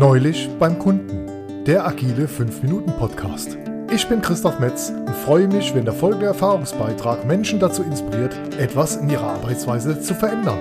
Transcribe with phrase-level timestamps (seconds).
[0.00, 3.58] Neulich beim Kunden, der agile 5-Minuten-Podcast.
[3.92, 8.96] Ich bin Christoph Metz und freue mich, wenn der folgende Erfahrungsbeitrag Menschen dazu inspiriert, etwas
[8.96, 10.58] in ihrer Arbeitsweise zu verändern.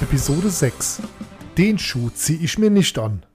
[0.00, 1.02] Episode 6.
[1.58, 3.26] Den Schuh ziehe ich mir nicht an.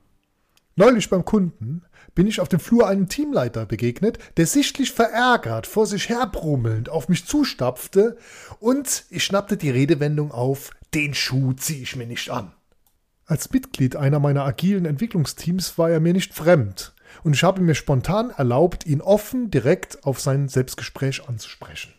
[0.75, 1.83] Neulich beim Kunden
[2.17, 7.09] bin ich auf dem Flur einem Teamleiter begegnet, der sichtlich verärgert vor sich herbrummelnd auf
[7.09, 8.17] mich zustapfte
[8.59, 12.53] und ich schnappte die Redewendung auf, den Schuh ziehe ich mir nicht an.
[13.27, 17.75] Als Mitglied einer meiner agilen Entwicklungsteams war er mir nicht fremd und ich habe mir
[17.75, 21.93] spontan erlaubt, ihn offen direkt auf sein Selbstgespräch anzusprechen.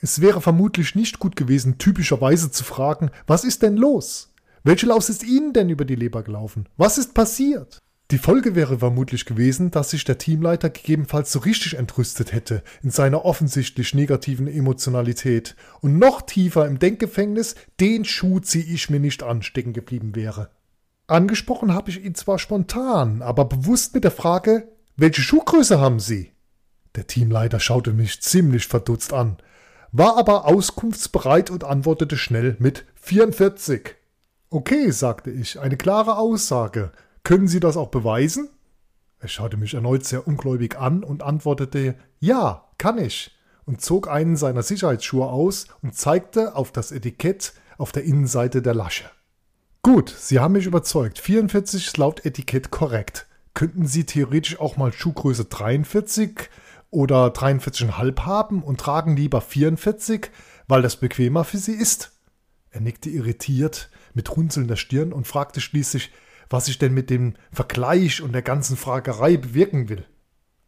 [0.00, 4.34] Es wäre vermutlich nicht gut gewesen, typischerweise zu fragen, was ist denn los?
[4.64, 6.68] Welche Laus ist Ihnen denn über die Leber gelaufen?
[6.76, 7.78] Was ist passiert?
[8.12, 12.90] Die Folge wäre vermutlich gewesen, dass sich der Teamleiter gegebenenfalls so richtig entrüstet hätte in
[12.90, 19.22] seiner offensichtlich negativen Emotionalität und noch tiefer im Denkgefängnis den Schuh zieh ich mir nicht
[19.22, 20.50] an stecken geblieben wäre.
[21.06, 26.32] Angesprochen habe ich ihn zwar spontan, aber bewusst mit der Frage, welche Schuhgröße haben Sie?
[26.96, 29.38] Der Teamleiter schaute mich ziemlich verdutzt an,
[29.90, 33.94] war aber auskunftsbereit und antwortete schnell mit 44.
[34.50, 36.92] Okay, sagte ich, eine klare Aussage.
[37.24, 38.48] Können Sie das auch beweisen?
[39.20, 43.30] Er schaute mich erneut sehr ungläubig an und antwortete Ja, kann ich,
[43.64, 48.74] und zog einen seiner Sicherheitsschuhe aus und zeigte auf das Etikett auf der Innenseite der
[48.74, 49.04] Lasche.
[49.82, 51.18] Gut, Sie haben mich überzeugt.
[51.18, 53.26] 44 ist laut Etikett korrekt.
[53.54, 56.48] Könnten Sie theoretisch auch mal Schuhgröße 43
[56.90, 60.30] oder 43,5 haben und tragen lieber 44,
[60.68, 62.12] weil das bequemer für Sie ist?
[62.70, 66.10] Er nickte irritiert mit runzelnder Stirn und fragte schließlich,
[66.52, 70.04] was ich denn mit dem Vergleich und der ganzen Fragerei bewirken will.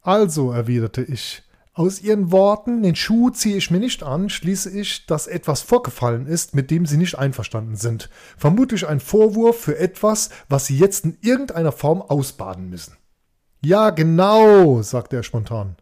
[0.01, 1.43] Also, erwiderte ich,
[1.77, 6.27] aus Ihren Worten, den Schuh ziehe ich mir nicht an, schließe ich, dass etwas vorgefallen
[6.27, 8.11] ist, mit dem Sie nicht einverstanden sind.
[8.37, 12.97] Vermutlich ein Vorwurf für etwas, was Sie jetzt in irgendeiner Form ausbaden müssen.
[13.61, 15.75] Ja, genau, sagte er spontan.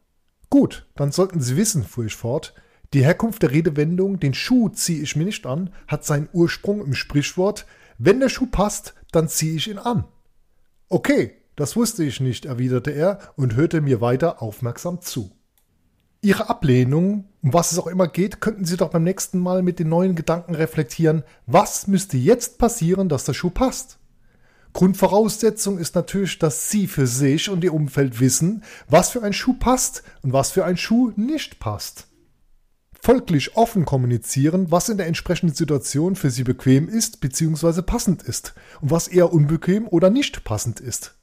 [0.49, 2.55] Gut, dann sollten Sie wissen, fuhr ich fort,
[2.95, 6.95] die Herkunft der Redewendung, den Schuh ziehe ich mir nicht an, hat seinen Ursprung im
[6.95, 7.67] Sprichwort,
[8.05, 10.05] wenn der Schuh passt, dann ziehe ich ihn an.
[10.89, 15.31] Okay, das wusste ich nicht, erwiderte er und hörte mir weiter aufmerksam zu.
[16.21, 19.79] Ihre Ablehnung, um was es auch immer geht, könnten Sie doch beim nächsten Mal mit
[19.79, 23.99] den neuen Gedanken reflektieren, was müsste jetzt passieren, dass der Schuh passt?
[24.73, 29.55] Grundvoraussetzung ist natürlich, dass Sie für sich und Ihr Umfeld wissen, was für ein Schuh
[29.55, 32.09] passt und was für ein Schuh nicht passt
[33.03, 37.83] folglich offen kommunizieren, was in der entsprechenden Situation für sie bequem ist bzw.
[37.83, 41.17] passend ist und was eher unbequem oder nicht passend ist.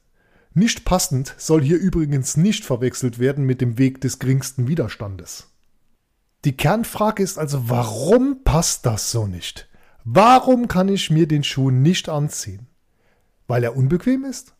[0.52, 5.48] Nicht passend soll hier übrigens nicht verwechselt werden mit dem Weg des geringsten Widerstandes.
[6.44, 9.68] Die Kernfrage ist also, warum passt das so nicht?
[10.04, 12.66] Warum kann ich mir den Schuh nicht anziehen?
[13.46, 14.54] Weil er unbequem ist?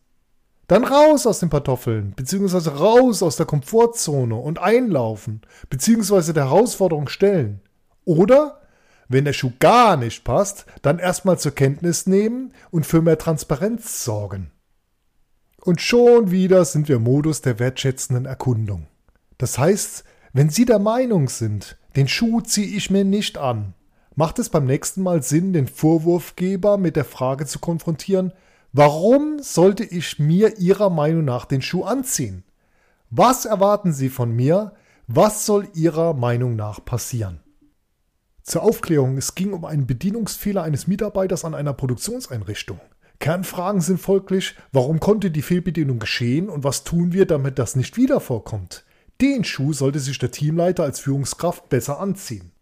[0.71, 7.09] Dann raus aus den Kartoffeln, beziehungsweise raus aus der Komfortzone und einlaufen, beziehungsweise der Herausforderung
[7.09, 7.59] stellen.
[8.05, 8.61] Oder,
[9.09, 14.05] wenn der Schuh gar nicht passt, dann erstmal zur Kenntnis nehmen und für mehr Transparenz
[14.05, 14.51] sorgen.
[15.59, 18.87] Und schon wieder sind wir im Modus der wertschätzenden Erkundung.
[19.37, 23.73] Das heißt, wenn Sie der Meinung sind, den Schuh ziehe ich mir nicht an,
[24.15, 28.31] macht es beim nächsten Mal Sinn, den Vorwurfgeber mit der Frage zu konfrontieren,
[28.73, 32.45] Warum sollte ich mir Ihrer Meinung nach den Schuh anziehen?
[33.09, 34.71] Was erwarten Sie von mir?
[35.07, 37.41] Was soll Ihrer Meinung nach passieren?
[38.43, 42.79] Zur Aufklärung, es ging um einen Bedienungsfehler eines Mitarbeiters an einer Produktionseinrichtung.
[43.19, 47.97] Kernfragen sind folglich, warum konnte die Fehlbedienung geschehen und was tun wir, damit das nicht
[47.97, 48.85] wieder vorkommt?
[49.19, 52.53] Den Schuh sollte sich der Teamleiter als Führungskraft besser anziehen.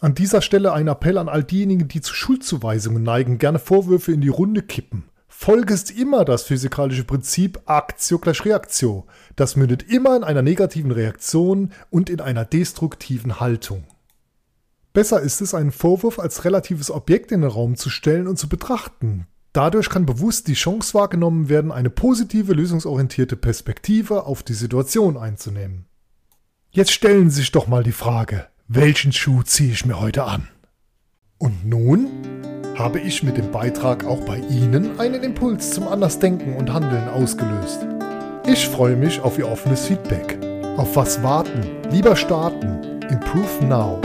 [0.00, 4.20] An dieser Stelle ein Appell an all diejenigen, die zu Schuldzuweisungen neigen, gerne Vorwürfe in
[4.20, 5.04] die Runde kippen.
[5.44, 9.06] Folge ist immer das physikalische Prinzip Aktio gleich Reaktio.
[9.36, 13.84] Das mündet immer in einer negativen Reaktion und in einer destruktiven Haltung.
[14.94, 18.48] Besser ist es, einen Vorwurf als relatives Objekt in den Raum zu stellen und zu
[18.48, 19.26] betrachten.
[19.52, 25.84] Dadurch kann bewusst die Chance wahrgenommen werden, eine positive, lösungsorientierte Perspektive auf die Situation einzunehmen.
[26.70, 30.48] Jetzt stellen Sie sich doch mal die Frage, welchen Schuh ziehe ich mir heute an?
[31.36, 32.33] Und nun?
[32.76, 37.86] Habe ich mit dem Beitrag auch bei Ihnen einen Impuls zum Andersdenken und Handeln ausgelöst.
[38.46, 40.38] Ich freue mich auf Ihr offenes Feedback.
[40.76, 41.62] Auf was warten?
[41.90, 43.00] Lieber starten.
[43.08, 44.00] Improve now.